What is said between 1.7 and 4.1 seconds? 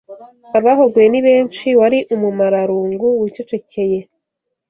wari umumararungu wicecekeye,